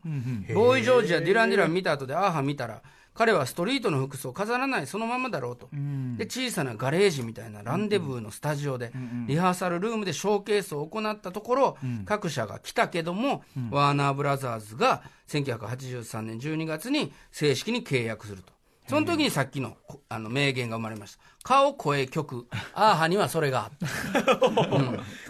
[0.55, 2.83] ボーイ・ジョージやデュラン・デュラン見た後で、アーハ見たら、
[3.15, 5.69] 彼はストリートの服装を飾らないそのままだろうと。
[6.17, 8.93] で、小さなガレージみたいなランデブーのスタジオで、
[9.29, 18.54] リハーサルルームでショーケースを行ったところ、各社が来たけども、ワーナーブラザーズが1983年12月に正式に契約すると。
[18.89, 21.19] その時にさっきのこあの名言が生まれました。
[21.43, 22.47] 顔、声、曲。
[22.75, 24.37] アーハにはそれがあった。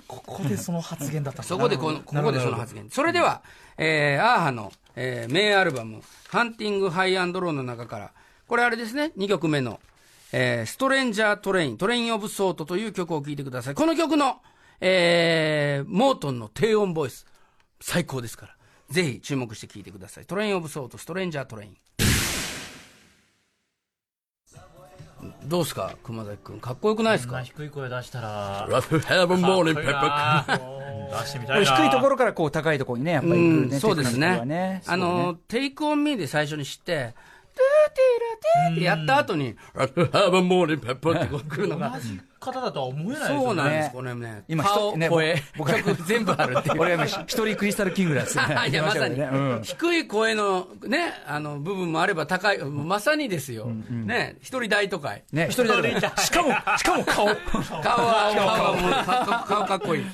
[0.06, 2.88] ここでその発言だったそこでこの、ここでその発言。
[2.90, 3.42] それでは、
[3.78, 8.12] えー、アーハの、えー、名アルバム、ハンティング・ハイアンドローの中から、
[8.48, 9.80] これあれですね、2曲目の、
[10.32, 13.74] えー、 Stranger Train、Train of Thought という曲を聴いてください。
[13.74, 14.40] この曲の、
[14.80, 17.24] えー、モートンの低音ボイス、
[17.80, 18.56] 最高ですから。
[18.90, 20.26] ぜひ注目して聴いてください。
[20.26, 21.76] Train of Thought、Stranger Train。
[25.46, 26.60] どうですか熊崎君。
[26.60, 27.42] かっこよくないですか？
[27.42, 31.64] 低い声出したら、ラフ have the morning paper 出してみたいな。
[31.76, 34.82] 低いところからこう高いところにね、やっぱり行くね、うん、そうですねね。
[34.86, 37.14] あの、 Take On Me で最初に知って、
[37.54, 43.44] トゥーテラテってやった後に、ハーバーモーリンペッパーってこう来るのが、同じ方だとは思えないですよね。
[43.44, 44.44] そうなんです、ねこれね。
[44.48, 46.80] 今顔、人ね声、僕曲全部あるっていう。
[46.80, 48.68] 俺は今、一人クリスタルキングだっつってね。
[48.68, 49.24] いや、まさに、う
[49.60, 53.66] ん低い声のね、あの、部分もあれば高い、まさにですよ。
[53.66, 55.24] ね、一人大都会。
[55.32, 57.26] ね、一人だけしかも、しかも顔。
[57.26, 60.04] 顔は、顔はもうか顔かっこいい。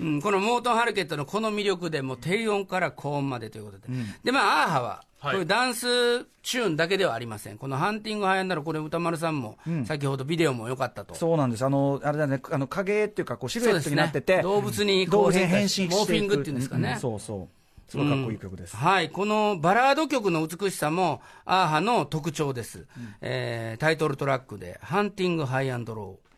[0.00, 3.88] うん、このモートン・ハルケットのこの魅力でもう低音から高音までということで。
[4.24, 7.58] で、まあ、アーハは、こういうダンスチューンだけではありません。
[7.58, 11.14] この Hunting High and Low、これ宇多丸さんも、先ほどビデオも良かったと。
[11.14, 11.64] そうなんです。
[11.64, 17.48] あの、あれだね、あの、影っていうか、こう、シルエットになってて、ね動物に変身してモーフィングっていうんですかねんそうそう。
[17.90, 18.76] すごいかっこいい曲です。
[18.76, 22.86] はい、このバラード曲の美しさも、アーハの特徴です。
[23.20, 26.29] えータイトルトラックで、 Hunting High and Low。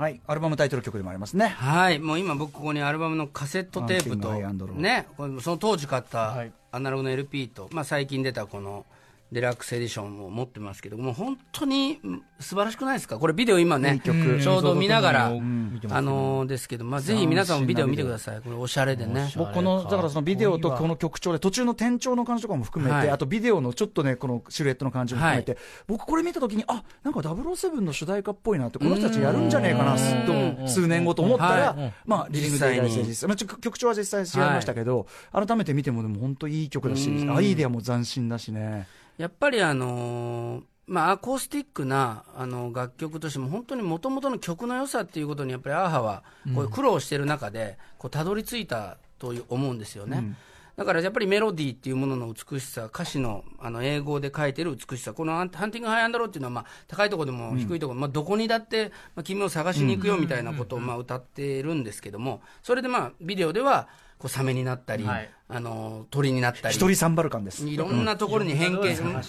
[0.00, 0.18] はい。
[0.26, 1.48] アルバムタイトル曲でもありますね。
[1.48, 4.32] はい、もう今僕ここにアルバムのカセットテープと
[4.72, 5.06] ね、
[5.42, 8.86] その当時買ったはいアナログの LP と、まあ最近出たこの
[9.32, 13.18] デラックスエディションを持ってますけども、本当にうん素晴らしくないですか？
[13.18, 14.40] これビデオ今ね、いい曲。
[14.40, 18.40] ちょうど見ながら、あのーですけど、まあぜひ皆さんもビデオ見てください。
[18.40, 19.30] これおしゃれでね。
[19.36, 23.10] 僕この、だからそのビデオとこの曲調で、途中の転調の感じとかも含めて、はい。
[23.10, 31.92] あとビデオのちょっとね、このシルエットの感じも含めて、僕これ見たときに、あ、なんか007の主題歌っぽいなって、この人たちやるんじゃねえかな、すっと数年後と思ったら、はい。
[32.06, 37.36] まあ、リビングデイライス実際、まあ、ちょ曲調は実際違いましたけど、改めて見てもでも本当いい曲だし、うん。
[37.36, 38.88] アイデアも斬新だしね。
[39.20, 50.34] やっぱりあのーまあ、アコースティックなあの楽曲としても、本当にもともとの曲の良さっていうことに、やっぱりアーハはこう苦労してる中で、こうたどり着いたと思うんですよね。
[50.76, 63.86] だからやっぱりメロディーっていうものの美しさ、歌詞のあの英語で書いてる美しさ、このハンティング・ハイアンドローっていうのは、まあ、高いところでも低いところ、まあ、どこにだって、まあ、君を探しに行くよみたいなことをまあ歌ってるんですけども、それでまあビデオでは
[64.20, 65.30] こうサメになったり、はい。
[65.48, 66.74] あの鳥になったり。
[66.74, 67.66] 一人サンバル感です。
[67.66, 69.20] いろんなところに変形、うん。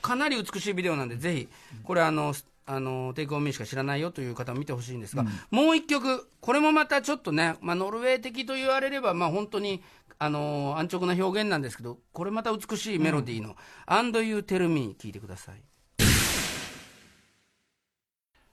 [0.00, 1.48] かなり美しいビデオなんで、ぜひ、
[1.82, 2.32] これあの、
[2.64, 9.82] あのテイクオンミーしか知らないよという方も見てほしいんですが、もう一曲、これもまたちょっとね、まあ、ノルウェー的と言われれば、まあ、本当に
[10.20, 15.62] あの安直な表現なんですけど、これまた美しいメロディーの、And You Tell Me 聞いてください。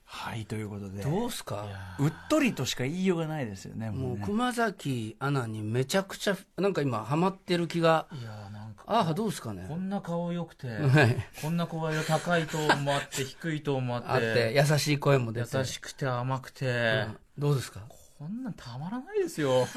[0.10, 1.04] はい、ということで。
[1.04, 1.66] どうすか？
[2.00, 4.24] うっとりとしか言いようがないですよね、もうね。
[4.26, 9.66] 熊崎アナにめちゃくちゃ、なんか今、ハマってる気が、いやーなんかああ、どうですかね？
[9.68, 9.76] こ。
[9.76, 15.58] んな顔良くて、はいこんな声が高いトーンもあって、低いトーンもあって、あって、優しい声も出て。
[15.58, 17.82] 優しくて甘くて、うんどうですか？
[18.18, 19.68] こんなんたまらないですよ。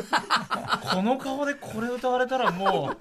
[0.93, 2.93] この顔でこれ歌われたらも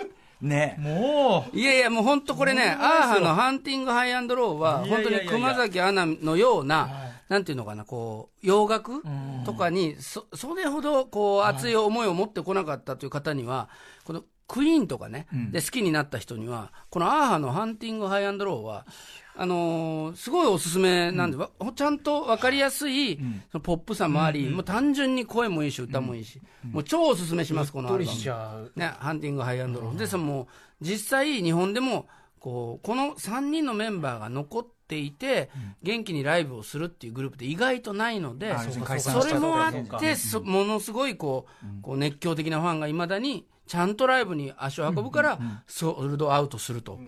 [0.42, 0.82] ねう、。
[0.82, 9.44] もう、いやいや、もう本当これね、アーハのハンティングハイアンドローは、本当に熊崎アナのような、はいなんていうのかな、こう、洋楽ん。
[9.46, 13.70] とかに、そ、それほど、こう、熱い思いを持ってこなかったという方には、
[14.04, 18.88] この、クイーンとかね、で好きになった人には、このアーハのハンティングハイアンドローは、
[19.36, 23.20] あのーすごいおすすめなんで、わちゃんと分かりやすい、
[23.52, 28.72] そのポップさもあり、もう単純に声もいいし、歌もいいし、もう超おすすめします、このアルバム。
[28.76, 29.98] ね、ハンティングハイアンドロー。
[29.98, 30.48] で、そのもう、
[30.82, 32.08] 実際、日本でも、
[32.40, 35.50] こう、この3人のメンバーが残っていて、
[35.84, 38.56] 元気にライブをするっていうグループって意外とないので
[39.00, 47.00] それもあって、そものすごいこう、こう熱狂的なファンがいまだに、ちゃんとライブに足を運ぶから、ソールドアウトすると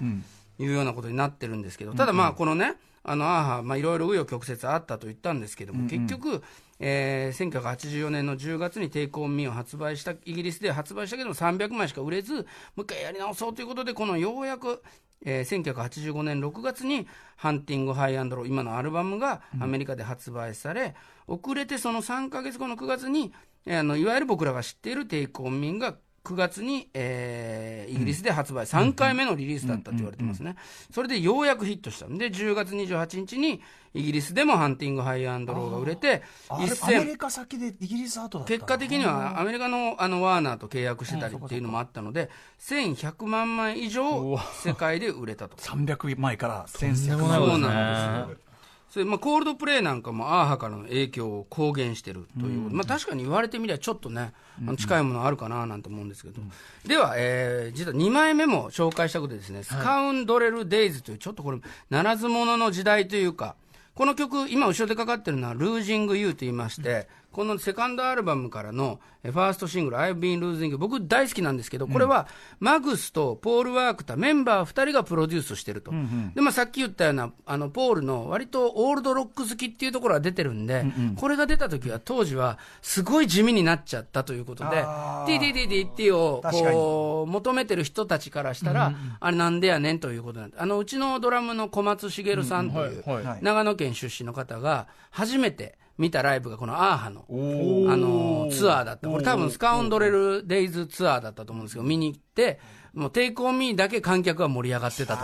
[0.59, 6.43] いうようなことになってるんですけど、ただまあ、このね、あの、アーハ、まあ、いろいろ紆余曲折あったと言ったんですけども、結局、
[6.83, 14.81] えー1984年の10月にテイクオンミーを発売した、イギリスで発売したけども300枚しか売れず、もう一回やり直そうということで、このようやく、
[15.23, 20.95] えー1985年6月に、ハンティング・ハイアンドロー、今のアルバムがアメリカで発売され、
[21.27, 23.31] 遅れてその3ヶ月後の9月に、
[23.65, 30.55] えーあの、いわゆる僕らが知っているテイクオンミーが9月に、えーイギリスで発売、3回目のリリースだったと言われてますね。
[30.91, 32.07] それでようやくヒットした。
[32.07, 33.61] で、10月28日に、
[33.93, 42.29] イギリスでもハンティング・ハイアンドローが売れて、アメ1000リカ先でイギリス後だった結果的にはアメリカのあのワーナーと契約してたりっていうのもあったので、
[42.59, 45.57] 1100万枚以上世界で売れたと。
[45.57, 48.50] 300枚からとんで1100万もないことですそうなんね。
[48.91, 54.33] それまあ、コールドプレイなんかもアーハからの影響を公言してるということ、まあ、確かに言われてみりゃちょっとね、
[54.67, 56.41] あの近いものあるかななんて思うんですけど、
[56.85, 63.55] では、えー実は2枚目も紹介したことでですね、スカウンドレル・デイズという、ちょっとこれ、ならず者の時代というか、
[63.95, 72.27] この曲、今後ろでかかってるのは、ルージング・ユーと言いまして、このセカンドアルバムからのえファーストシングル、I've been losing 僕大好きなんですけど、これは
[72.59, 75.91] マグスとポール・ワークタ、メンバー2人がプロデュースしてると。
[76.33, 80.85] で、まあさっき言ったような、あの、ポールの割とオールドロック好きっていうところが出てるんで、
[81.17, 85.39] これが出た時は当時はすごい地味になっちゃったということで、あー。
[85.39, 93.03] TTTT をこう、求めてる人たちからしたら、あれなんでやねんということなんで、あの、うちのドラムの小松茂さんという、
[93.41, 99.07] 長野県出身の方が、初めて見たライブがこのアーハの、おあのツアーだった。
[99.09, 102.59] これ多分スカウンドレルデイズツアーだったと思うんですけど、見に行って、
[102.93, 105.23] もうテイクオンミーだけ観客が盛り上がってたと。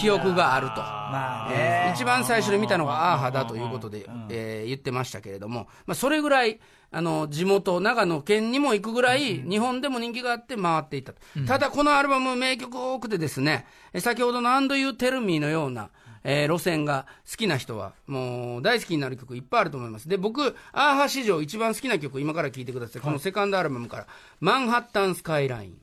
[0.00, 0.76] 記憶があると。
[0.76, 6.58] まあえねー一番最初に見たのがアーハだということで、えー言ってましたけれども、まあ、それぐらい、
[6.90, 11.20] あの、地元、長野県にも行くぐらい、日本でも人気があって回っていったと。
[11.46, 15.90] ただ、このアルバム、名曲多くてですね、え先ほどの And You Tell Me のような、
[16.28, 20.08] えー路線が好きな人は、もう大好きになる曲いっぱいあると思います。
[20.08, 23.02] で、僕、アーハ史上一番好きな曲、今から聴いてください。
[23.02, 24.06] このセカンドアルバムから、
[24.40, 25.80] Manhattan Skyline。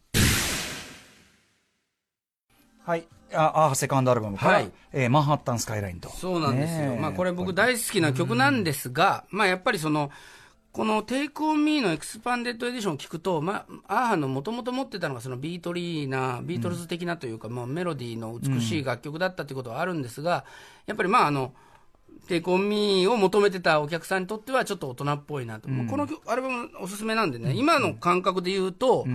[2.86, 3.08] はい。
[3.34, 6.10] あ、あ、セカンドアルバムから、はいえー Manhattan Skyline と。
[6.10, 6.98] そうなんですよ。
[6.98, 10.12] まあこれ僕大好きな曲なんですが、まあやっぱりその、
[10.74, 20.46] この Take on Me の Expanded Edition を聞くと、まあ、アーハのもともと持ってたのがそのビートリーな、ビートルズ的なというか、もうメロディーの美しい楽曲だったということはあるんですが、
[20.88, 21.54] やっぱりまああの、
[22.28, 25.70] Take On Me を求めてたお客さんにとってはちょっと大人っぽいなと。
[25.70, 29.06] まあこの曲アルバムおすすめなんでね、今の感覚で言うと、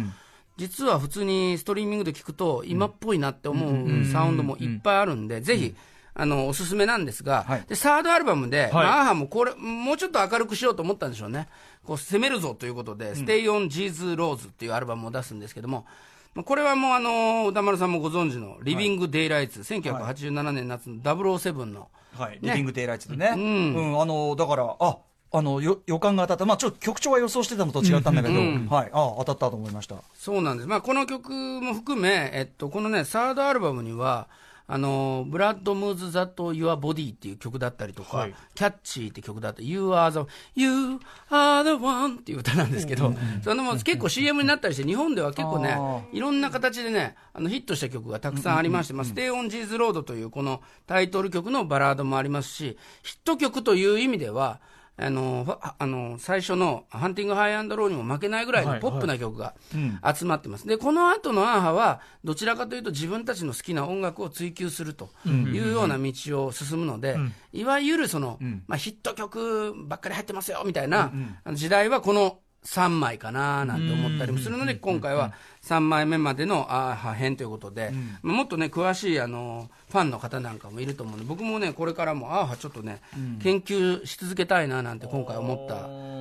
[0.59, 5.75] 実は普通にストリーミングで聞くと今っぽいなって思うサウンドもいっぱいあるんで、ぜひ、
[6.21, 11.49] あの、おすすめなんですが、はいで、サードアルバムで、はいまあアーハもこれ、もうちょっと明るくしようと思ったんでしょうね。
[11.85, 15.87] こう、攻めるぞということで、Stay on Jesus Rose っていうアルバムを出すんですけども、
[16.35, 22.33] まあこれはもうあの、歌丸さんもご存知の、リビング・デイ・ライツ、1987年夏の007の、はい。
[22.33, 23.33] ねリビングデイライツでね。
[23.37, 24.01] ううんん。
[24.01, 24.99] あの、だから、あ、
[25.31, 26.47] あの、よ予感が当たった。
[26.47, 28.91] まあ、ちょっと曲調は予想してたのと違ったんだけど、うんはい。
[28.93, 29.97] あ、当たったと思いました。
[30.15, 30.69] そうなんです。
[30.69, 34.29] まあ、この曲も含め、えっと、このね、サードアルバムには、
[34.71, 38.35] あの、 Blood Moves That Your Body っていう曲だったりとか、はい。
[38.55, 41.01] Touchy って曲だったり、You are the, You
[41.31, 54.61] are the one っていう歌なんですけど、そのも結構 CM になったりして、日本では結構ねあ、いろんな形でね、あのヒットした曲がたくさんありまして、まあ、 Stay on These Roads というこのタイトル曲のバラードもありますし、ヒット曲という意味では、
[55.01, 59.55] あの、あの、最初の Hunting High and Low にも負けないぐらいのポップな曲が
[60.15, 60.67] 集まってます。
[60.67, 67.17] で、この後のアーハは、どちらかというと自分たちの好きな音楽を追求するというような道を進むので、
[67.53, 71.13] いわゆるその、まあ、ヒット曲ばっかり入ってますよ、みたいな
[71.55, 73.87] 時代はこの3枚かななん。
[73.87, 75.33] て思ったりもするので、今回は
[75.69, 77.93] 3枚目までのアーハ編ということで、
[78.23, 83.01] まあもっとね、詳しいあのファンの方なんかもいると思うんで、僕もね、これからもアーハちょっとね、
[83.43, 85.75] 研究し続けたいななんて今回思った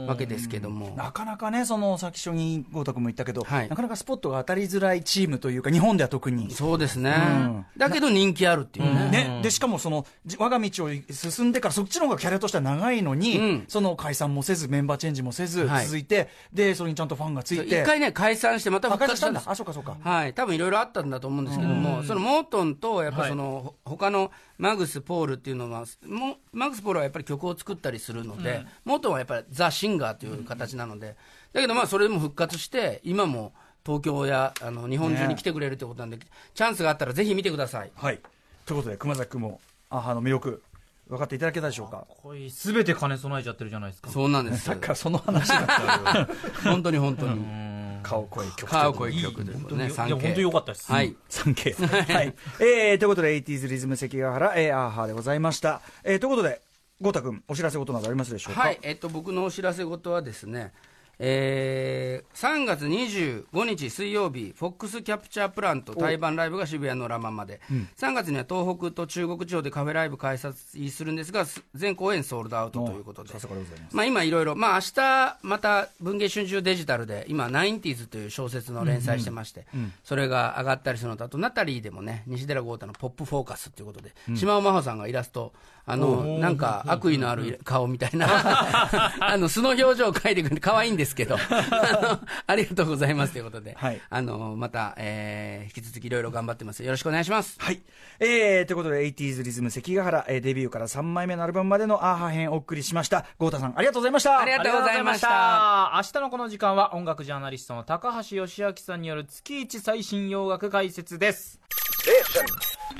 [0.07, 0.93] わけですけども。
[0.95, 3.69] なかなかね、その、さっき初に豪太君も言ったけど、はい。
[3.69, 6.51] なかなかスポットが当たりづらいチームというか、日本では特に。
[6.51, 7.65] そうですね、ん。
[7.77, 9.09] だけど人気あるっていうね。
[9.11, 13.65] ね、でしかもそのじ我が道を進んでからそっちの方がキャリアとしては長いのに、うん。
[13.67, 15.85] その解散もせずメンバーチェンジもせずはい。
[15.85, 17.81] 続いて、でそれにちゃんとファンがついて。
[17.81, 19.49] 一回ね、解散してまた復活したんです。
[19.49, 31.15] あそうかそうか、はい、多分いろいろあったんだと思うんですけども、そのモートンと、やっぱりその、ほ他のマグス・ポールっていうのは、もマグス・ポールはやっぱり曲を作ったりするので、モートンはやっぱりザ・シンガーという形なので、
[31.53, 33.53] だけどまあそれでも復活して、今も
[33.85, 36.19] 東京やあの日本中に来てくれるということなんで、
[36.53, 37.91] チャンスがあったらぜひ見てください。
[37.95, 38.19] はい。
[38.65, 40.61] ということで熊崎君もアハの魅力
[41.07, 42.05] 分かっていただけたでしょうか？
[42.21, 44.09] これ全て兼ね備えちゃってるじゃないですか。
[44.09, 44.65] そうなんです。
[44.65, 46.27] さっきからその話が
[46.63, 47.76] 本当に本当に。
[48.07, 50.91] 顔声曲顔声曲というこね、いや本当に良かったです。
[50.91, 51.15] はい。
[51.29, 51.75] 3K
[52.13, 56.61] はい、えー、ということで 80s リズム関ヶ原、えー、アーハーでございました、えー、ということで
[57.01, 58.61] 豪太君お知らせことなどありますでしょうか？
[58.61, 60.73] はい、えっと、僕のお知らせ事はですね、
[61.19, 67.59] えー、3月25日水曜日、フォックスキャプチャープラント対バンライブが渋谷のラマまで、
[67.97, 73.29] 3月には東北と中国地方でカフェライブ開催するんですが、す全公演ソールドアウトということで。
[73.91, 79.65] まあ、今いろいろ、まあ明日また文藝春秋デジタルで、今、ナインティーズという小説の連載してまして、
[80.03, 85.53] それが上がったりするのと、あと、ナタリーでもね、西寺豪太のポップフォーカスということで、島尾真帆さんがイラスト、
[85.89, 88.27] あの、なんか悪意のある顔みたいな、
[89.19, 96.83] あの、素の表情を描いてくれて可愛いんですけど、あのありがとうございますということで、はいあの、また、えー引き続きいろいろ頑張ってます。
[96.83, 97.57] よろしくお願いします。
[97.59, 97.81] はい。
[98.19, 103.25] えー、ということで、80s リズム関ヶ原、えー、デビューから3枚目のアルバムまでのアーハ編をお送りしました。
[103.37, 104.39] 豪太さん、ありがとうございました。
[104.39, 111.59] ありがとうございました明日のこの時間は音楽ジャーナリストの高橋義明さんによる月一最新洋楽解説です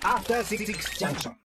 [0.04, 0.66] After Six
[1.00, 1.34] Junction.